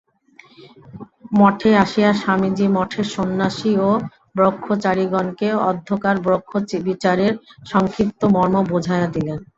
[1.39, 3.89] মঠে আসিয়া স্বামীজী মঠের সন্ন্যাসী ও
[4.35, 7.33] ব্রহ্মচারিগণকে অদ্যকার ব্রহ্মবিচারের
[7.67, 9.39] সংক্ষিপ্ত মর্ম বুঝাইয়া দিলেন।